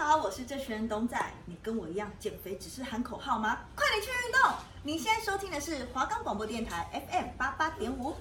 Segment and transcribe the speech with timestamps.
[0.00, 1.18] 好，我是这群人董仔。
[1.46, 3.58] 你跟我一样减肥只是喊口号吗？
[3.74, 4.52] 快点去运动！
[4.82, 8.14] 你现在收听的是华冈广播电台 FM 八八点五。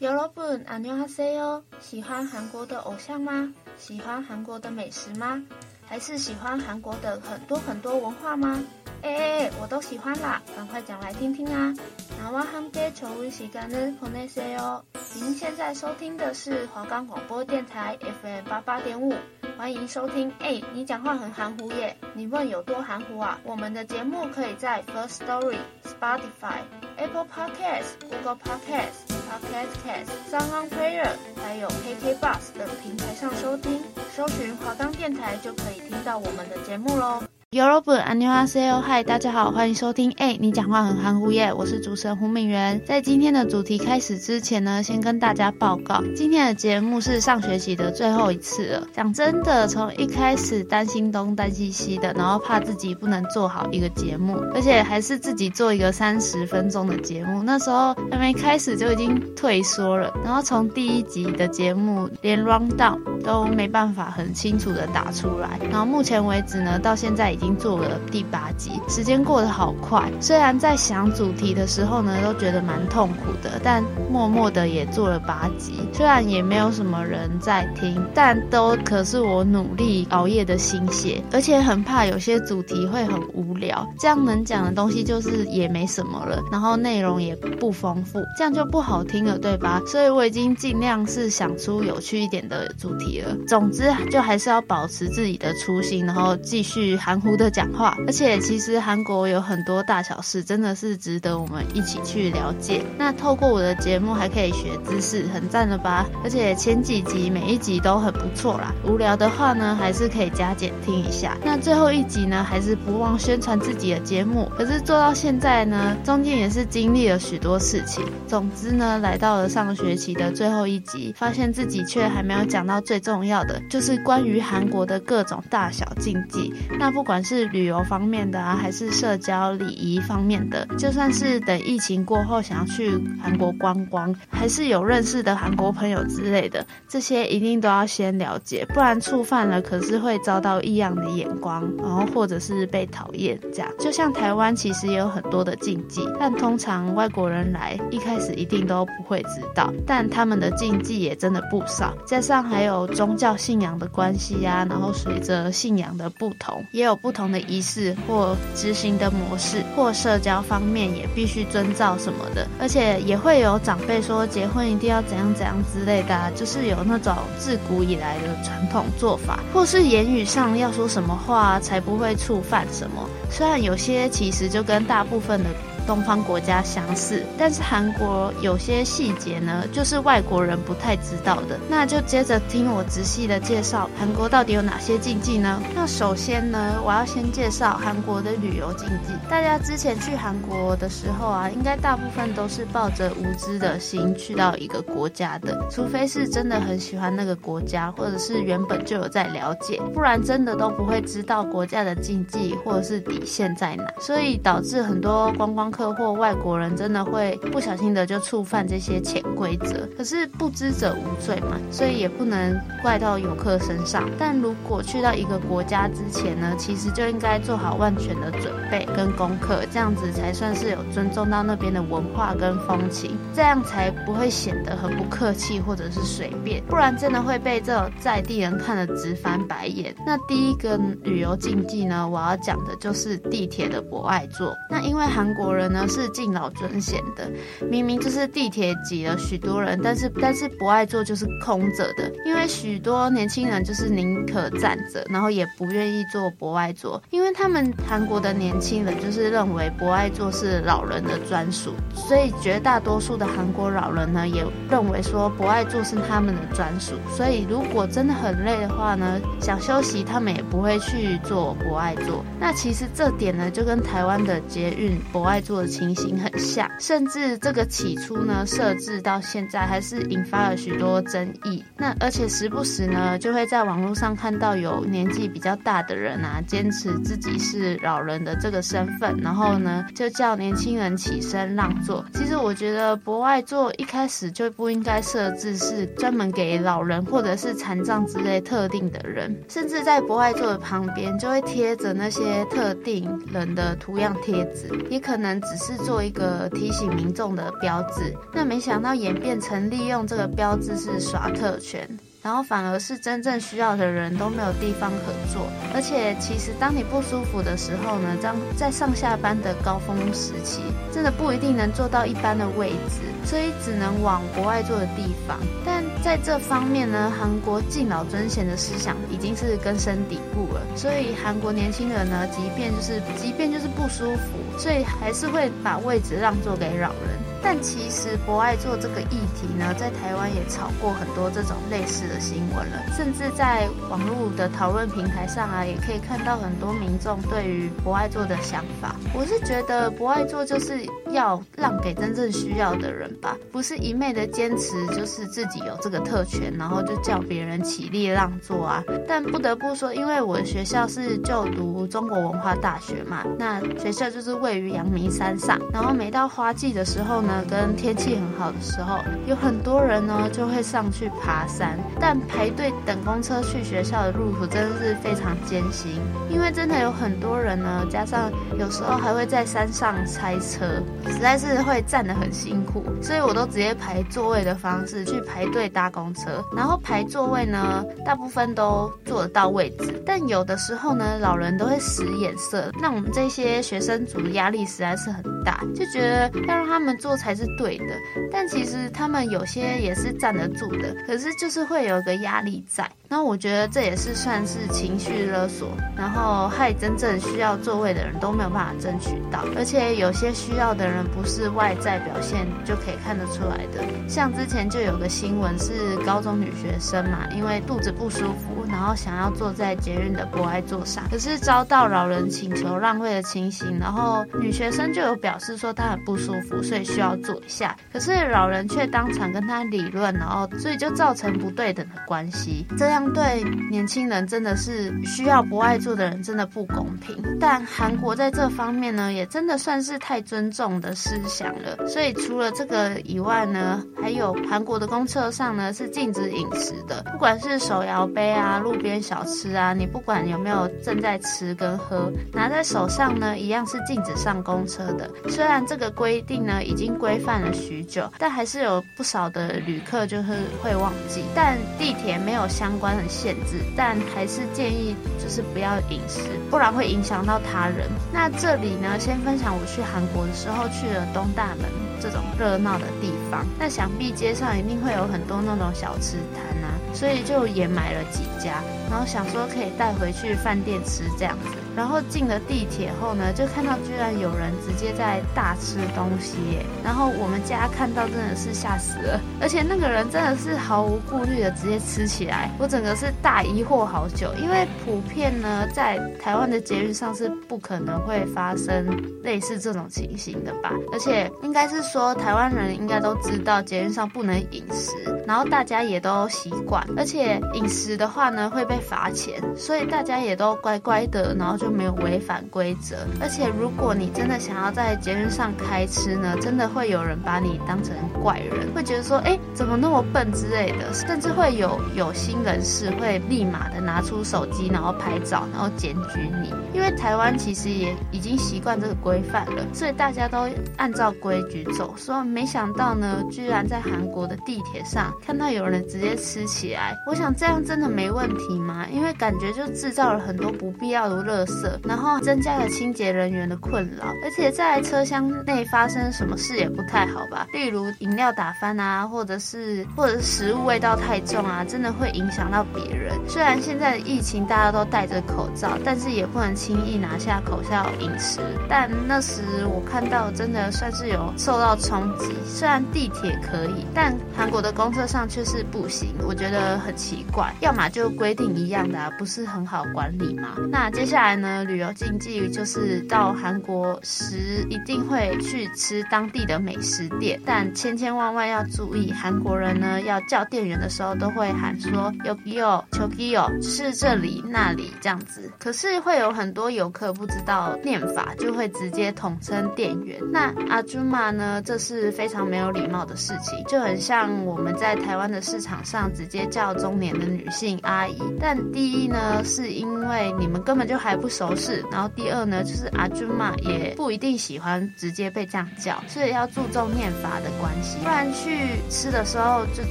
[0.00, 1.62] 여러분안녕하세요。
[1.78, 3.52] 喜欢韩国的偶像吗？
[3.76, 5.42] 喜欢韩国的美食吗？
[5.86, 8.62] 还是喜欢韩国的很多很多文化吗？
[9.02, 10.42] 哎哎哎，我都喜欢啦！
[10.54, 11.74] 赶快讲来听听啊！
[12.22, 14.82] 나와함께좋은시간을보내세요。
[15.14, 19.14] 您现在收听的是华冈广播电台 FM 八八点五，
[19.56, 20.30] 欢迎收听。
[20.40, 21.96] 哎，你讲话很含糊耶！
[22.12, 23.38] 你问有多含糊啊？
[23.42, 33.80] 我们的节目可以在 First Story、Spotify、Apple Podcasts、Google Podcasts。Podcast Cast、SoundOn Player，还有 KK Bus 等平台上收听，
[34.15, 37.21] 搜寻华冈电台就可以听到我们的节目喽。
[37.54, 40.12] 여러분 안녕하세요，嗨，大家好，欢迎收听。
[40.18, 42.80] 哎，你讲话很含糊耶，我是主持人胡敏媛。
[42.86, 48.86] 在今天的主题开始之前呢，先跟大家报告，今天的节目是上学期的最后一次了。
[48.94, 60.14] 讲真的，从一开始担心东担心西的，然后怕自己不能做好一个节目，而且还是自己做一个三十分钟的节目，那时候还没开始就已经退缩了。
[60.24, 67.40] 然后从第一集的节目连 rundown 都没办法很清楚的打出来，然后目前为止呢，到现在已经。
[67.45, 70.11] 已经做了第八集，时间过得好快。
[70.19, 75.73] 虽然在想主题的时候呢，都觉得蛮痛苦的，但默默的也做了八集。
[75.93, 81.21] 虽然也没有什么人在听，但都可是我努力熬夜的心血。
[81.31, 89.79] 而且很怕有些主题会很无聊，这样能讲的东西就是也没什么了，然后内容也不丰富，这样就不好听了，对吧？
[89.85, 93.37] 所以我已经尽量是想出有趣一点的主题了。
[93.47, 102.83] 总之，就还是要保持自己的初心，然后继续含糊的讲话，而且其实韩国有很多大小事，真的是值得我们一起去了解。
[102.97, 106.05] 那透过我的节目还可以学知识，很赞了吧？
[106.23, 108.71] 而且前几集每一集都很不错啦。
[108.85, 111.35] 无聊的话呢，还是可以加减听一下。
[111.43, 114.49] 那最后一集呢，还是不忘宣传自己的节目。
[114.55, 118.05] 可是做到现在呢，中间也是经历了许多事情。
[118.27, 126.53] 总之呢，来到了上学期的最后一集，发现自己却还没有讲到最重要的，就是关于韩国的各种大小禁忌。
[126.77, 132.91] 那不管不管是旅游方面的啊，还是社交礼仪方面的，就算是等疫情过后想要去
[133.23, 143.71] 韩国观光，还是有认识的韩国朋友之类的，这些一定都要先了解，不然触犯了可是会遭到异样的眼光，然后或者是被讨厌这样。
[143.79, 173.07] 就像台湾其实也有很多的禁忌，但通常外国人来一开始一定都不会知道，但他们的禁忌也真的不少，加上还有宗教信仰的关系啊，然后随着信仰的不同，也有不同的仪式或执行的模式，或社交方面也必须遵照什么的，而且也会有长辈说结婚一定要怎样怎样之类的啊，就是有那种自古以来的传统做法，或是言语上要说什么话才不会触犯什么。
[173.29, 175.49] 虽然有些其实就跟大部分的。
[175.85, 181.59] 东方国家相似，但是韩国有些细节呢，就是外国人不太知道的。
[181.69, 185.61] 那就接着听我仔细的介绍韩国到底有哪些禁忌呢？
[185.75, 189.13] 那首先呢，我要先介绍韩国的旅游禁忌。
[189.29, 203.85] 大家之前去韩国的时候啊，应该大部分都是抱着无知的心去到一个国家的，除非是真的很喜欢那个国家，或者是原本就有在了解，不然真的都不会知道国家的禁忌或者是底线在哪。
[203.99, 205.74] 所以导致很多观光。
[205.75, 214.09] 客或外国人真的会不小心的就触犯这些潜规则，可是不知者无罪嘛，所以也不能怪到游客身上。
[214.17, 229.93] 但如果去到一个国家之前呢，其实就应该做好万全的准备跟功课，这样子才算是有尊重到那边的文化跟风情，这样才不会显得很不客气或者是随便，不然真的会被这种在地人看得直翻白眼。
[230.07, 234.55] 那第一个旅游禁忌呢，我要讲的就是地铁的博爱座。
[234.71, 235.64] 那因为韩国人。
[235.69, 237.29] 呢是敬老尊贤的，
[237.69, 262.23] 明明就是地铁挤了许多人，但是但是博爱座就是空着的，因为许多年轻人就是宁可站着，然后也不愿意坐博爱座，因为他们韩国的年轻人就是认为博爱座是老人的专属，所以绝大多数的韩国老人呢也认为说博爱座是他们的专属，所以如果真的很累的话呢，想休息他们也不会去坐博爱座。
[262.39, 265.54] 那其实这点呢就跟台湾的捷运博爱座。
[265.61, 271.63] 的情形很像，甚至这个起初呢设置到现在还是引发了许多争议。
[271.77, 282.05] 那而且时不时呢就会在网络上看到有年纪比较大的人啊，坚持自己是老人的这个身份，然后呢就叫年轻人起身让座。
[282.13, 298.13] 其实我觉得博爱座一开始就不应该设置是专门给老人或者是残障之类特定的人，甚至在博爱座的旁边就会贴着那些特定人的图样贴纸，也可能只是做一个提醒民众的标志。
[298.33, 301.87] 那没想到演变成利用这个标志是耍特权。
[302.25, 305.45] 然后反而是真正需要的人都没有地方可坐，
[305.75, 315.37] 而且其实当你不舒服的时候呢，当在上下班的高峰时期，真的不一定能坐到一般的位置，所以只能往国外坐的地方。
[315.63, 327.24] 但在这方面呢，韩国敬老尊贤的思想已经是根深蒂固了，所以韩国年轻人呢，即便就是即便就是不舒服，所以还是会把位置让座给老人。
[327.45, 338.95] 但其实博爱座这个议题呢，在台湾也炒过很多这种类似的新闻了，甚至在网络的讨论平台上啊，也可以看到很多民众对于博爱座的想法。
[339.13, 348.83] 我是觉得博爱座就是要让给真正需要的人吧，不是一昧的坚持就是自己有这个特权，然后就叫别人起立让座啊。
[349.07, 357.34] 但不得不说，因为我的学校是就读中国文化大学嘛，那学校就是位于阳明山上，然后每到花季的时候呢。
[357.43, 365.99] 跟天气很好的时候，有很多人呢就会上去爬山，但排队等公车去学校的路途真的是非常艰辛，
[366.29, 387.15] 因为真的有很多人呢，加上有时候还会在山上塞车，实在是会站得很辛苦，所以我都直接排座位的方式去排队搭公车，然后排座位呢，大部分都坐得到位置，但有的时候呢，老人都会使眼色，那我们这些学生族的压力实在是很大，就觉得要让他们坐。
[387.25, 387.85] 才是对的，
[388.31, 392.87] 但其实他们有些也是站得住的，可是就是会有个压力在。
[393.09, 403.83] 那我觉得这也是算是情绪勒索，然后害真正需要座位的人都没有办法争取到，而且有些需要的人不是外在表现就可以看得出来的。
[404.07, 417.15] 像之前就有个新闻是高中女学生嘛，因为肚子不舒服，然后想要坐在捷运的博爱座上，可是遭到老人请求让位的情形，然后女学生就有表示说她很不舒服，所以需要。
[417.23, 423.41] 坐一下，可是老人却当场跟她理论，然后所以就造成不对等的关系，这样对
[423.71, 427.15] 年轻人真的是需要博爱座的人真的不公平。
[427.39, 431.87] 但韩国在这方面呢，也真的算是太尊重的思想了。
[431.87, 445.07] 所以除了这个以外呢，还有韩国的公车上呢是禁止饮食的，不管是手摇杯啊、路边小吃啊，你不管有没有正在吃跟喝，拿在手上呢一样是禁止上公车的。
[445.29, 446.95] 虽然这个规定呢已经。
[446.95, 451.25] 规范了许久，但还是有不少的旅客就是会忘记。
[451.35, 457.89] 但地铁没有相关的限制，但还是建议就是不要饮食，不然会影响到他人。
[458.13, 461.65] 那这里呢，先分享我去韩国的时候去了东大门
[462.01, 463.45] 这种热闹的地方。
[463.59, 471.64] 那想必街上一定会有很多那种小吃摊啊，所以就也买了几家，然后想说可以带回去饭店吃这样子。
[471.75, 476.37] 然后进了地铁后呢，就看到居然有人直接在大吃东西！
[476.83, 488.85] 然后我们家看到真的是吓死了，而且那个人真的是毫无顾虑的直接吃起来，我整个是大疑惑好久，因为普遍呢在台湾的捷运上是不可能会发生
[489.21, 490.71] 类似这种情形的吧？
[490.93, 494.93] 而且应该是说台湾人应该都知道捷运上不能饮食，
[495.27, 501.64] 然后大家也都习惯，而且饮食的话呢会被罚钱，所以大家也都乖乖的，然后就。
[501.65, 516.53] 就没有违反规则，而且如果你真的想要在捷运上开吃呢，真的会有人把你当成怪人，会觉得说，哎，怎么那么笨之类的，甚至会有有心人士会立马的拿出手机，然后拍照，然后检举你。
[516.71, 521.95] 因为台湾其实也已经习惯这个规范了，所以大家都按照规矩走。
[521.97, 528.85] 说没想到呢，居然在韩国的地铁上看到有人直接吃起来，我想这样真的没问题吗？
[528.91, 531.79] 因为感觉就制造了很多不必要的垃圾。
[531.83, 537.47] 然后增加了清洁人员的困扰，而且在车厢内发生什么事也不太好吧？
[537.53, 543.13] 例如饮料打翻啊，或者是或者是食物味道太重啊，真的会影响到别人。
[543.27, 548.39] 虽然现在的疫情大家都戴着口罩，但是也不能轻易拿下口罩饮食。
[548.67, 552.33] 但那时我看到真的算是有受到冲击。
[552.45, 557.53] 虽然地铁可以，但韩国的公车上却是不行，我觉得很奇怪。
[557.61, 560.55] 要么就规定一样的啊，不是很好管理吗？
[560.69, 561.44] 那接下来呢？
[561.45, 575.51] 呢，旅游禁忌就是到韩国时一定会去吃当地的美食店，但千千万万要注意，韩国人呢要叫店员的时候都会喊说 “Yogyo Chogyo”，是这里那里这样子。
[575.59, 580.19] 可是会有很多游客不知道念法，就会直接统称店员。
[580.31, 588.17] 那阿朱玛呢，这是非常没有礼貌的事情，就很像我们在台湾的市场上直接叫中年的女性阿姨。
[588.39, 599.83] 但第一呢，是因为你们根本就还不熟识，然后第二呢，就是阿君嘛也不一定喜欢直接被这样叫，所以要注重念法的关系，不然去吃的时候就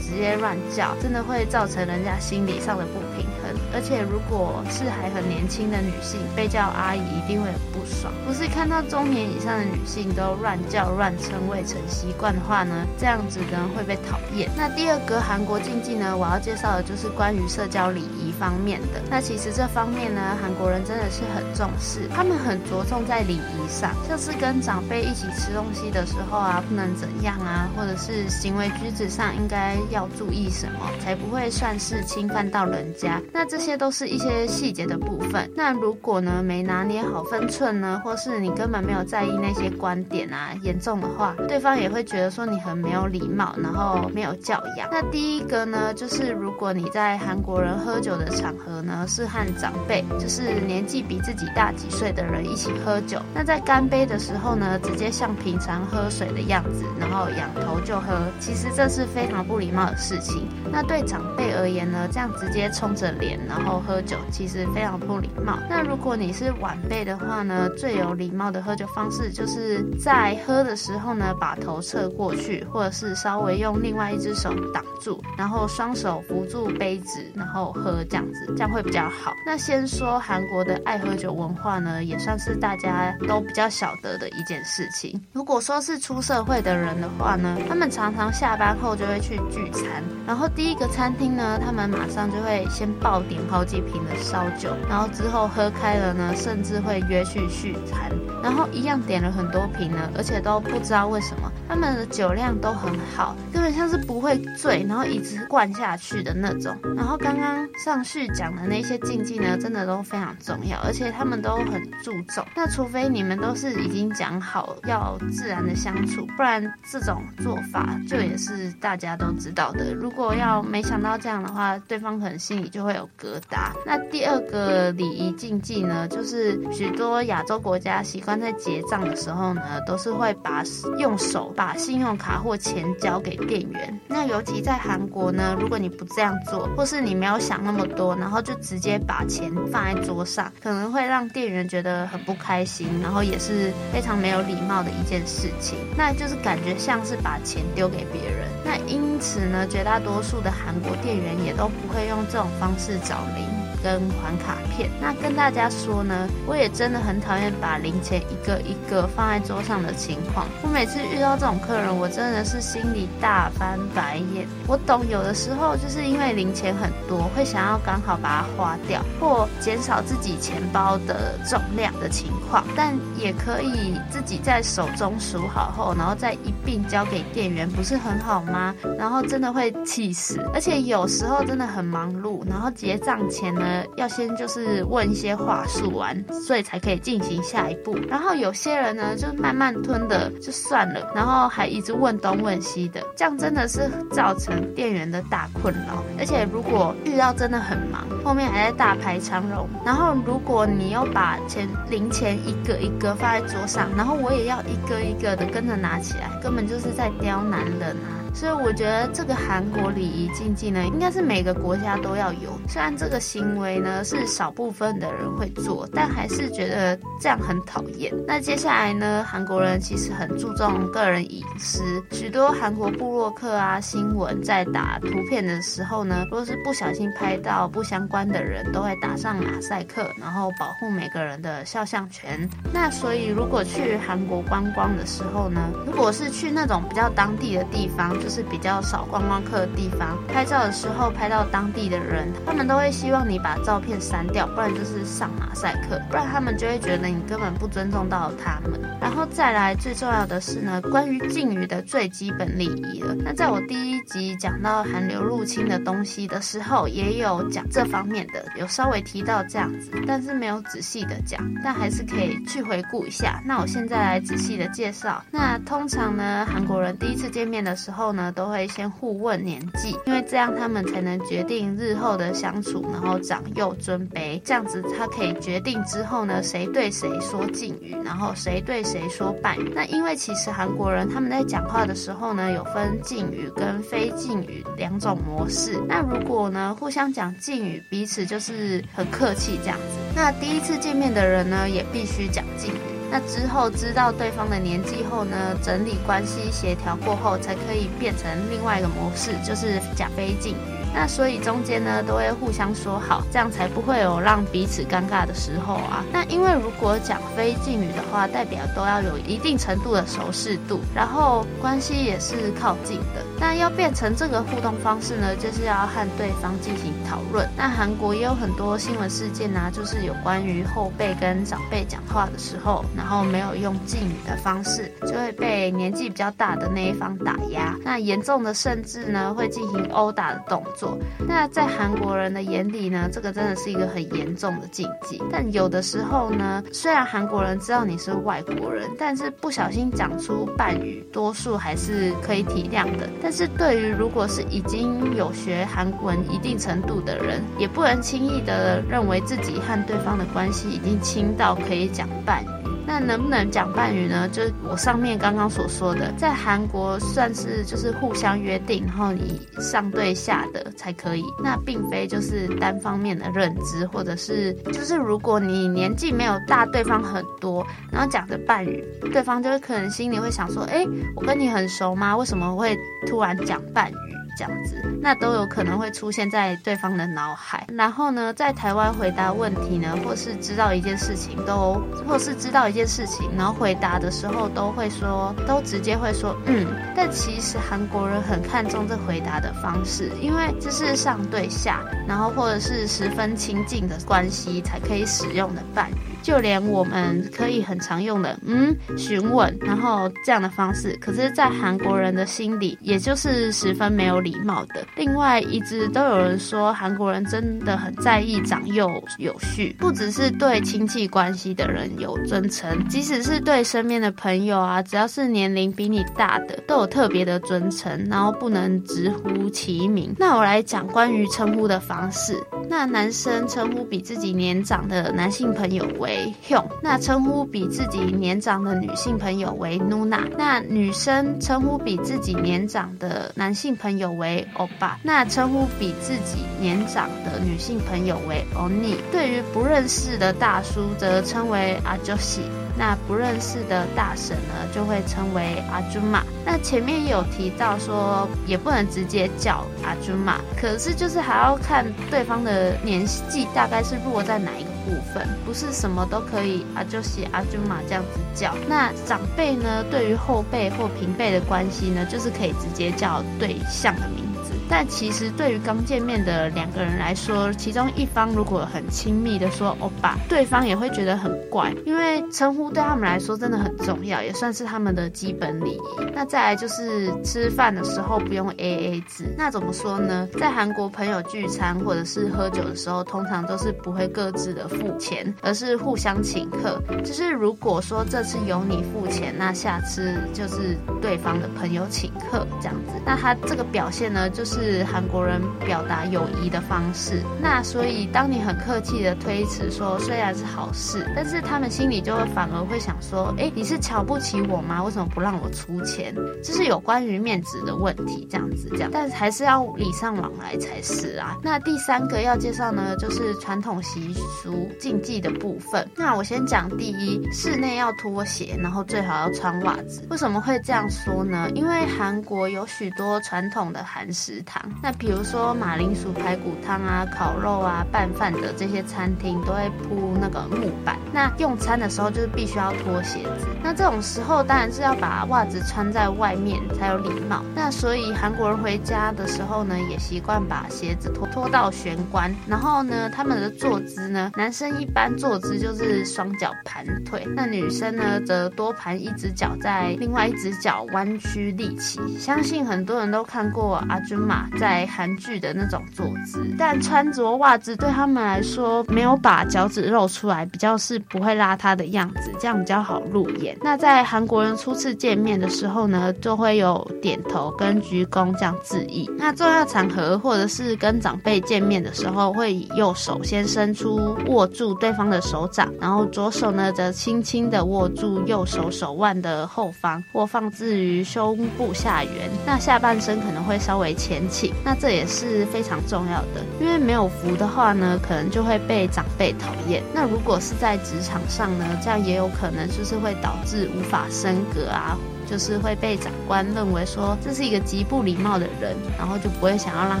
[0.00, 3.54] 直接乱叫，真的会造成人家心理上的不平衡。
[3.74, 8.12] 而且如果是还很年轻的女性被叫阿姨，一定会很不爽。
[8.26, 14.48] 不是看到中年以上的女性都乱叫乱称谓成习惯的话呢，这样子呢会被讨厌。
[14.56, 19.00] 那第二个韩国禁忌呢，我要介绍的就是关于社交礼仪方面的。
[19.08, 33.18] 那其实这方面呢，韩国人真的是很重视，他们很着重在礼仪上，像是跟长辈一起吃东西的时候啊，不能怎样啊，或者是行为举止上应该要注意什么，才不会算是侵犯到人家。
[33.32, 35.50] 那这些都是一些细节的部分。
[35.56, 44.86] 那如果呢没拿捏好分寸呢，或是你根本没有在意那些观点啊，严重的话，对方也会觉得说你很没有礼貌，然后没有教养。
[44.92, 60.48] 那第一个呢，就是如果你在韩国人喝酒的场合呢，是和长辈，就是年纪比自己大几岁的人一起喝酒，那在干杯的时候呢，直接像平常喝水的样子，然后仰头就喝，其实这是非常不礼貌的事情。
[60.70, 65.58] 那对长辈而言呢，这样直接冲着脸，然后喝酒，其实非常不礼貌。
[65.68, 79.34] 那如果你是晚辈的话呢，最有礼貌的喝酒方式，就是在喝的时候呢，把头侧过去，或者是稍微用另外一只手挡住，然后双手扶住杯子，然后喝这样子，这样会比较好。
[79.44, 85.20] 那先说韩国的爱喝酒文化呢，也算是大家都比较晓得的一件事情。
[85.32, 98.12] 如果说是出社会的人的话呢，他们常常下班后就会去聚餐，然后第一个餐厅呢，他们马上就会先爆点好几瓶的烧酒，然后之后喝开了呢，甚至会约去续餐，
[98.44, 106.76] 然后一样点了很多瓶呢，而且都不知道为什么他们的酒量都很好，根本像是不会醉，然后一直灌下去的那种。
[106.96, 112.44] 然后刚刚上序讲的那些禁忌呢，真的都非常重要，而且他们都很注重。
[112.54, 119.94] 那除非你们都是已经讲好要自然的相处，不然这种做法就也是大家都知道的。
[119.94, 123.72] 如果要没想到这样的话，对方可能心里就会有疙瘩。
[123.86, 130.62] 那第二个礼仪禁忌呢，就是许多亚洲国家习惯在结账的时候呢，都是会把
[130.98, 134.00] 用手把信用卡或钱交给店员。
[134.06, 145.78] 那尤其在韩国呢，如果你不这样做，或是你没有想那么多，然后就直接把钱放在桌上，可能会让店员觉得很不开心，然后也是非常没有礼貌的一件事情。
[145.96, 148.48] 那就是感觉像是把钱丢给别人。
[148.64, 153.63] 那因此呢，绝大多数的韩国店员也都不会用这种方式找零。
[153.84, 160.46] 跟还卡片，那跟大家说呢，我也真的很讨厌把零钱一个一个放在桌上的情况。
[160.62, 164.48] 我每次遇到这种客人，我真的是心里大翻白眼。
[164.66, 178.74] 我懂有的时候就是因为零钱很多，会想要刚好把它花掉，或减少自己钱包的重量的情况，但也可以自己在手中数好后，然后再一并交给店员，不是很好吗？
[178.96, 183.73] 然后真的会气死，而且有时候真的很忙碌，然后结账前呢。
[183.96, 187.96] 要先就是问一些话术完，所以才可以进行下一步。
[188.08, 196.02] 然后有些人呢，就慢慢吞的就算了，然后还一直问东问西的，这样真的是造成店员的大困扰。
[196.18, 208.23] 而且如果遇到真的很忙，后面还在大排长龙，然后如果你又把钱零钱一个一个放在桌上，然后我也要一个一个的跟着拿起来，根本就是在刁难人啊。
[208.34, 212.50] 所以我觉得这个韩国礼仪禁忌呢，应该是每个国家都要有。
[212.68, 218.12] 虽然这个行为呢是少部分的人会做，但还是觉得这样很讨厌。
[218.26, 232.48] 那接下来呢，韩国人其实很注重个人隐私，许多韩国部落客啊、新闻在打图片的时候呢，如果是不小心拍到不相关的人，都会打上马赛克，然后保护每个人的肖像权。
[232.72, 238.12] 那所以如果去韩国观光的时候呢，如果是去那种比较当地的地方。
[238.24, 248.80] 就是比较少观光客的地方，拍照的时候拍到当地的人，他们都会希望你把照片删掉，不然就是上马赛克，不然他们就会觉得你根本不尊重到他们。
[248.98, 253.14] 然后再来最重要的是呢，关于敬语的最基本礼仪了。
[253.14, 263.42] 那在我第一集讲到韩流入侵的东西的时候，也有讲这方面的，有稍微提到这样子，但是没有仔细的讲，但还是可以去回顾一下。
[263.44, 265.22] 那我现在来仔细的介绍。
[265.30, 279.72] 那通常呢，韩国人第一次见面的时候呢，都会先互问年纪，因为这样他们才能决定日后的相处，然后长幼尊卑，这样子他可以决定之后呢，谁对谁说敬语，然后谁对谁说拜语。
[279.74, 285.82] 那因为其实韩国人他们在讲话的时候呢，有分敬语跟非敬语两种模式。
[285.88, 289.84] 那如果呢，互相讲敬语，彼此就是很客气这样子。
[290.14, 292.93] 那第一次见面的人呢，也必须讲敬语。
[293.14, 300.56] 那之后知道对方的年纪后呢，整理关系协调过后，才可以变成另外一个模式，就是假背镜。
[300.94, 306.04] 那所以中间呢，都会互相说好，这样才不会有让彼此尴尬的时候啊。
[306.12, 313.24] 那因为如果讲非敬语的话，代表都要有一定程度的熟识度，然后关系也是靠近的。
[313.40, 317.48] 那要变成这个互动方式呢，就是要和对方进行讨论。
[317.56, 327.74] 那韩国也有很多新闻事件啊，就是有关于后辈跟长辈讲话的时候，然后没有用敬语的方式，就会被年纪比较大的那一方打压。
[327.82, 330.83] 那严重的甚至呢，会进行殴打的动作。
[331.26, 335.22] 那在韩国人的眼里呢，这个真的是一个很严重的禁忌。
[335.30, 343.08] 但有的时候呢，虽然韩国人知道你是外国人，但是不小心讲出伴语，多数还是可以体谅的。
[343.22, 352.63] 但是对于如果是已经有学韩文一定程度的人，也不能轻易的认为自己和对方的关系已经亲到可以讲伴语。
[352.86, 354.28] 那能不能讲伴侣呢？
[354.28, 361.24] 就是我上面刚刚所说的，在韩国算是就是互相约定，然后你上对下的才可以。
[361.42, 370.86] 那并非就是单方面的认知，或者是就是如果你年纪没有大对方很多，然后讲的伴侣，对方就会可能心里会想说：哎，
[371.16, 372.16] 我跟你很熟吗？
[372.16, 372.76] 为什么会
[373.06, 373.96] 突然讲伴侣？
[374.36, 377.66] 这样子，那都有可能会出现在对方的脑海。
[377.72, 386.66] 然后呢，在台湾回答问题呢，或是知道一件事情都，或是知道一件事情，然后回答的时候都会说，都直接会说嗯。
[386.96, 396.13] 但其实韩国人很看重这回答的方式，因为这是上对下，然后或者是十分亲近的关系才可以使用的伴语。
[396.24, 404.86] 就连我们可以很常用的嗯、询问，然后这样的方式，可是，在韩国人的心里，也就是十分没有礼貌的。
[404.96, 420.14] 另外，一直都有人说，韩国人真的很在意长幼有序，不只是对亲戚关系的人有尊称，即使是对身边的朋友啊，只要是年龄比你大的，都有特别的尊称，然后不能直呼其名。
[420.18, 422.42] 那我来讲关于称呼的方式。
[422.66, 426.13] 那男生称呼比自己年长的男性朋友为
[426.46, 438.96] Hyung，那称呼比自己年长的女性朋友为 Nuna，那女生称呼比自己年长的男性朋友为 Oba，那称呼比自己年长的女性朋友为 Oni。
[439.10, 442.42] 对于不认识的大叔，则称为 Ajoshi。
[442.76, 446.24] 那不认识的大婶呢，就会称为阿朱玛。
[446.44, 458.54] 那前面有提到说，也不能直接叫阿朱玛，可是就是还要看对方的年纪大概是落在哪一个部分，不是什么都可以啊就写阿舅妈这样子叫。
[458.68, 464.23] 那长辈呢，对于后辈或平辈的关系呢，就是可以直接叫对象的名。
[464.68, 475.80] 但其实对于刚见面的两个人来说，其中一方如果很亲密的说欧巴，对方也会觉得很怪，因为称呼对他们来说真的很重要，也算是他们的基本礼仪。
[476.14, 480.26] 那再来就是吃饭的时候不用 AA 制，那怎么说呢？
[480.38, 486.82] 在韩国朋友聚餐或者是喝酒的时候，通常都是不会各自的付钱，而是互相请客。
[487.04, 492.92] 就是如果说这次由你付钱，那下次就是对方的朋友请客这样子。
[493.04, 494.53] 那他这个表现呢，就是。
[494.54, 497.20] 是韩国人表达友谊的方式。
[497.42, 504.80] 那所以，当你很客气的推辞说，虽然是好事，但是他们心里就会反而会想说，哎，你是瞧不起我吗？
[504.84, 506.14] 为什么不让我出钱？
[506.40, 508.90] 这是有关于面子的问题，这样子这样。
[508.92, 511.36] 但还是要礼尚往来才是啊。
[511.42, 515.88] 那第三个要介绍呢，就是传统习俗禁忌的部分。
[515.96, 520.06] 那我先讲第一，室内要脱鞋，然后最好要穿袜子。
[520.10, 521.50] 为什么会这样说呢？
[521.56, 524.43] 因为韩国有许多传统的韩食。
[524.44, 524.62] 堂。
[524.82, 530.96] 那比如说马铃薯排骨汤啊、烤肉啊、拌饭的这些餐厅都会铺那个木板。
[531.12, 533.46] 那用餐的时候就是必须要脱鞋子。
[533.62, 537.42] 那这种时候当然是要把袜子穿在外面才有礼貌。
[537.54, 542.34] 那所以韩国人回家的时候呢，也习惯把鞋子脱脱到玄关。
[542.46, 552.00] 然后呢，他们的坐姿呢，男生一般坐姿就是双脚盘腿，那女生呢则多盘一只脚在另外一只脚弯曲立起。
[552.18, 563.56] 相信很多人都看过阿尊玛在韩剧的那种坐姿，但穿着袜子对他们来说没有把脚趾露出来，比较是不会邋遢的样子，这样比较好入眼。
[563.62, 569.10] 那在韩国人初次见面的时候呢，就会有点头跟鞠躬这样致意。
[569.18, 582.30] 那重要场合或者是跟长辈见面的时候，会以右手先伸出握住对方的手掌，然后左手呢则轻轻的握住右手手腕的后方，或放置于胸部下缘。
[582.46, 584.23] 那下半身可能会稍微前
[584.64, 589.82] 那这也是非常重要的，因为没有福的话呢，可能就会被长辈讨厌。
[589.94, 594.96] 那如果是在职场上呢，这样也有可能就是会导致无法升格啊，
[595.30, 600.00] 就是会被长官认为说这是一个极不礼貌的人，然后就不会想要让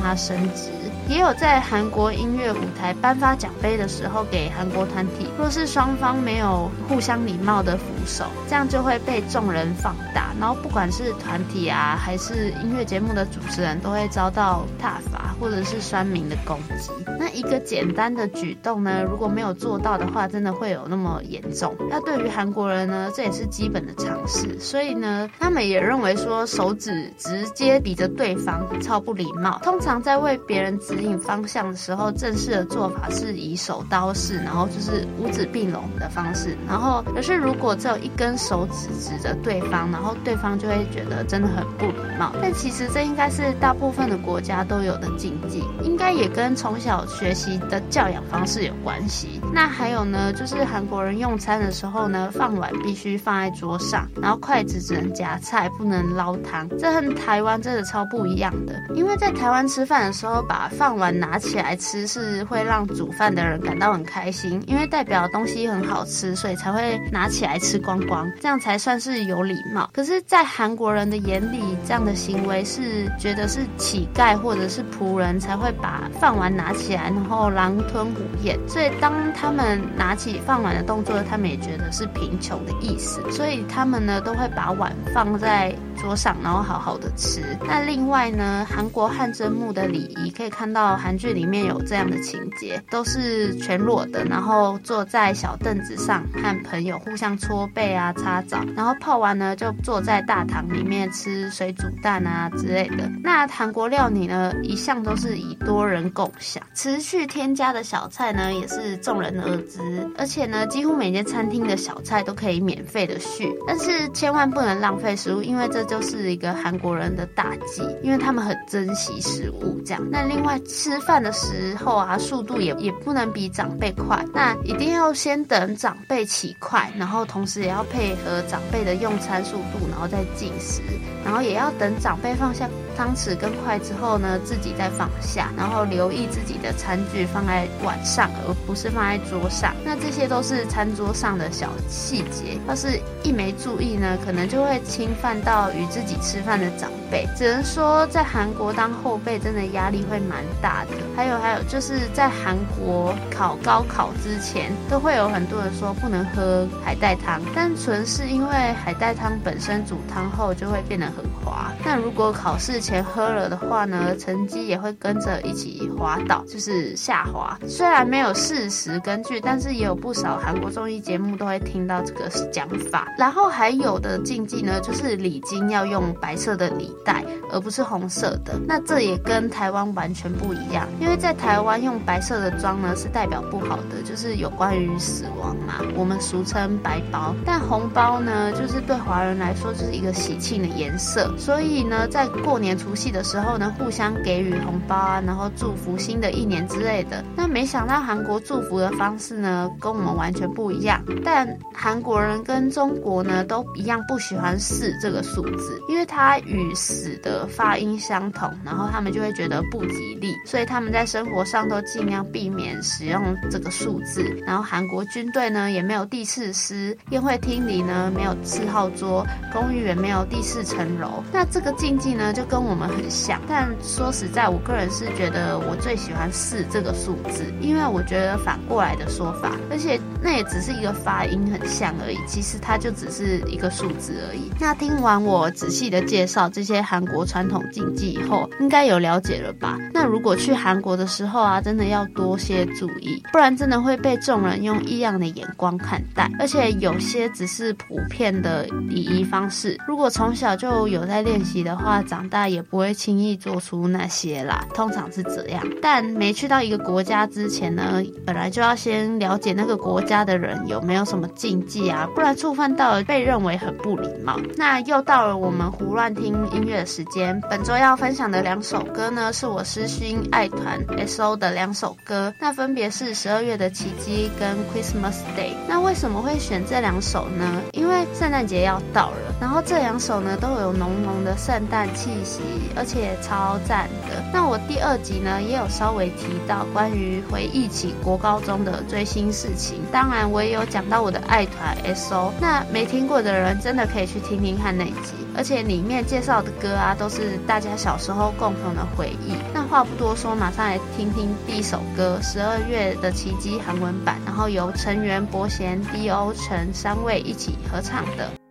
[0.00, 0.70] 他升职。
[1.08, 16.90] 也有在韩国音乐舞台颁发奖杯的时候，给韩国团体，若是双方没有互相礼貌的扶手，这样就会被众人放大，然后不管是团体啊，还是音乐节目的主持人，都会遭到挞伐或者是酸民的攻击。
[17.18, 21.76] 那一个简单的举动呢，如果没有做到的话，真的会有那么严重。
[21.90, 29.60] 那对于韩国人呢，这也是基本的常识，所以呢，他们也认为说手指直接比着对方超不礼貌。
[29.62, 36.56] 通常在为别人指指引方向的时候，正式的做法是以手刀式，然后就是五指并拢的方式。
[36.68, 42.32] 然后，可是如果只有一根手指指着对方，然后对方就会觉得真的很不礼貌。
[42.40, 49.40] 但其实这应该是大部分的国家都有的禁忌，应该也跟从小学习的教养方式有关系。
[49.52, 56.68] 那还有呢，就是韩国人用餐的时候呢，饭碗必须放在桌上，然后筷子只能夹菜，不能捞汤。
[56.78, 69.88] 这和台湾真的超不一样的，因为在台湾吃饭的时候，把饭饭碗拿起来吃是会让煮饭的人感到很开心，因为代表东西很好吃，所以才会拿起来吃光光，这样才算是有礼貌。
[69.94, 78.60] 可是，在韩国人的眼里，这样的行为是觉得是乞丐或者是仆人才会把饭碗拿起来，然后狼吞虎咽。
[78.68, 87.40] 所以，当他们拿起饭碗的动作，他们也觉得是贫穷的意思，所以他们呢都会把碗放在桌上，然后好好的吃。
[87.66, 103.08] 那另外呢，韩国汗蒸幕的礼仪可以看到到韩剧里面有这样的情节，都是全裸的，然后坐在小凳子上和朋友互相搓背啊、擦澡，然后泡完呢就坐在大堂里面吃水煮蛋啊之类的。
[103.22, 109.78] 那韩国料理呢，一向都是以多人共享，持续添加的小菜呢也是众人而知，
[110.18, 119.80] 而且呢几乎每间餐厅的小菜都可以免费的续，但是千万不能浪费食物，因为这就是一个韩国人的大忌，因为他们很珍惜食物。
[119.84, 130.80] 这样，那另外吃饭的时候啊，速度也也不能比长辈快，那一定要先等长辈起筷，然后同时也要配合长辈的用餐速度，然后再进食，
[131.24, 139.74] 然后也要等长辈放下汤匙跟筷之后呢，自己再放下，然后留意自己的餐具放在碗上，而不是放在桌上。
[139.84, 147.26] 那这些都是餐桌上的小细节，要是一没注意呢，可能就会侵犯到与自己吃饭的长辈。
[147.36, 150.90] 只能说在韩国当后辈真的压力会蛮大的。
[151.16, 161.72] 还有还有，就是在韩国考高考之前，都会有很多人说不能喝海带汤，单纯是因为海带汤本身煮汤后就会变得很滑。
[161.84, 167.56] 那如果考试前喝了的话呢，成绩也会跟着一起滑倒，就是下滑。
[167.68, 173.08] 虽然没有事实根据，但是也有不少韩国综艺节目都会听到这个讲法。
[173.18, 178.58] 然后还有的禁忌呢，就是礼金要用白色的礼袋，而不是红色的。
[178.66, 187.34] 那这也跟台湾完全不不一样，因为在台湾用白色的装呢是代表不好的，就是有关于死亡嘛，我们俗称白包。
[187.46, 197.24] 但红包呢，就是对华人来说就是一个喜庆的颜色，所以呢，在过年除夕的时候呢，互相给予红包啊，然后祝福新的一年之类的。
[197.34, 201.02] 那没想到韩国祝福的方式呢，跟我们完全不一样。
[201.24, 214.22] 但韩国人跟中国呢都一样不喜欢四这个数字，因为它与死的发音相同，然后他们就会觉得不吉利，所以他们在生活上都尽量避免使用这个数字。
[214.46, 221.22] 然后韩国军队呢也没有第四师，宴会厅里呢没有四号桌，公寓也没有第四层楼。
[221.32, 234.50] 那这个禁忌呢就跟我们很像，但说实在，我个人是觉得我最喜欢四这个数字，因为我觉得反过来的说法，而且那也只是一个发音很像而已，其实它就只是一个数字而已。
[234.60, 239.78] 那听完我仔细的介绍这些韩国传统禁忌以后，应该有了解了吧？
[239.92, 254.64] 那如如果去韩国的时候啊，真的要多些注意，不然真的会被众人用异样的眼光看待，而且有些只是普遍的礼仪方式，如果从小就有在练习的话，长大也不会轻易做出那些啦。
[254.72, 264.38] 通常是这样，但没去到一个国家之前呢，本来就要先了解那个国家的人有没有什么禁忌啊，不然触犯到了被认为很不礼貌。
[264.56, 269.88] 那又到了我们胡乱听音乐的时间，本周要分享的两首歌呢，是我私
[270.30, 275.54] 爱团 S.O 的两首歌，那分别是十二月的奇迹跟 Christmas Day。
[275.66, 277.62] 那为什么会选这两首呢？
[277.72, 279.33] 因为圣诞节要到了。
[279.40, 282.40] 然后这两首呢都有浓浓的圣诞气息，
[282.74, 284.22] 而且超赞的。
[284.32, 292.32] 那我第二集呢也有稍微提到关于回忆起国高中的追星事情，当然我也有讲到我的爱团 S.O。
[292.40, 299.34] 那没听过的人真的可以去听听看那一集，而且里面介绍的歌啊都是大家小时候共同的回忆。
[299.52, 306.32] 那话不多说，马上来听听第一首歌《十二月的奇迹》韩文版，然后由成员伯贤、D.O.
[306.34, 308.43] 陈三位一起合唱的。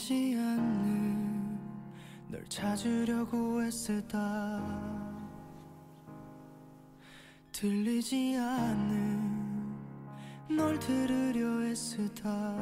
[0.00, 1.58] 보이지 않는
[2.28, 4.62] 널 찾으려고 애쓰다.
[7.52, 9.76] 들리지 않는
[10.56, 12.56] 널 들으려 애쓰다.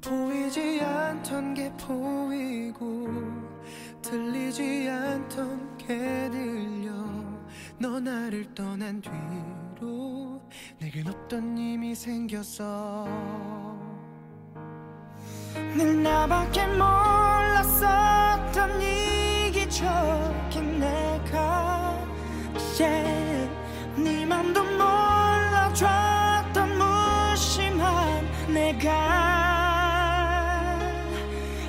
[0.00, 3.06] 보이지 않던 게 보이고
[4.00, 6.94] 들리지 않던 게 들려.
[7.78, 10.40] 너 나를 떠난 뒤로
[10.78, 13.67] 내겐 없던 힘이 생겼어
[15.76, 17.82] 늘 나밖에 몰랐었던
[18.82, 21.98] 이기적인 내가
[22.80, 23.48] yeah.
[23.96, 25.78] 네 맘도 몰라줬던
[26.78, 28.88] 무심한 내가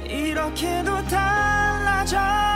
[0.05, 2.48] 이렇게도 달라졌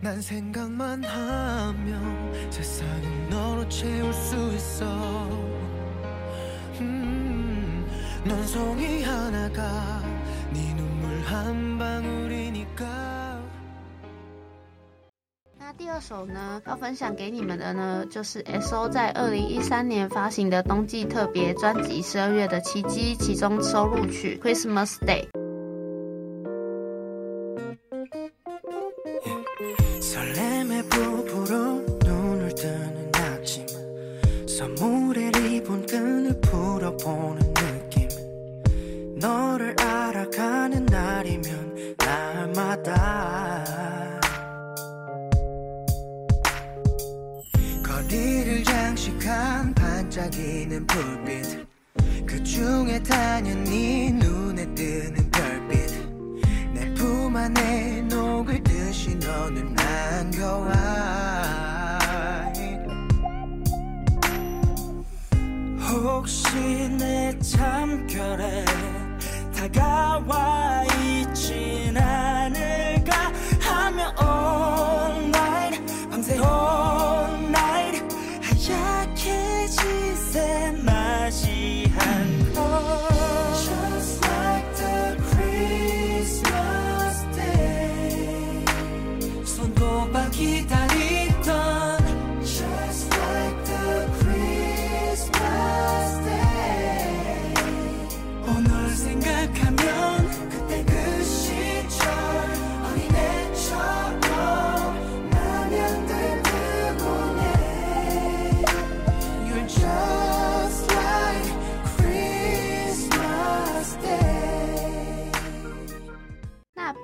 [0.00, 4.84] 난 생각만 하면 세상을 너로 채울 수 있어
[6.80, 7.86] 음,
[8.24, 10.02] 넌 송이 하나가
[10.52, 13.06] 네 눈물 한 방울이니까
[15.58, 25.26] 那第二首呢，要分享给你们的呢，就是 S.O 在二零一三年发行的冬季特别专辑《十二月的奇迹》其中收录曲《Christmas Day》。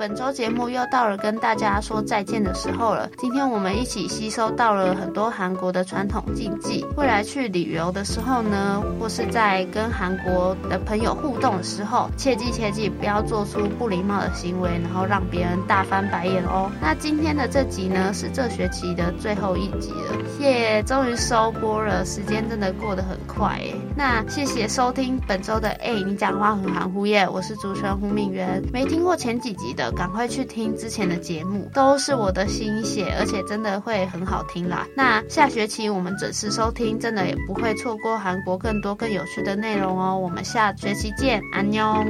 [0.07, 3.09] 本周节目又到了跟大家说再见的时候了。
[3.17, 6.85] 今天我们一起吸收到了很多韩国的传统禁忌。
[6.95, 16.71] 未来去旅游的时候呢，或是在跟韩国的朋友互动的时候，切记切记不要做出不礼貌的行为，然后让别人大翻白眼哦。
[16.81, 23.75] 那今天的这集呢，是这学期的最后一集了，耶，终于收播了，时间真的过得很快耶。
[23.93, 28.63] 那谢谢收听本周的哎，你讲话很含糊耶，我是主持人胡敏媛。
[28.71, 34.85] 没听过前几集的，赶快去听之前的节目，都是我的心血，而且真的会很好听啦。
[34.95, 40.17] 那下学期我们准时收听，真的也不会错过韩国更多更有趣的内容哦。
[40.17, 42.05] 我们下学期见，安妞。